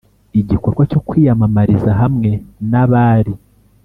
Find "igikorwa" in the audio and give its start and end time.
0.39-0.81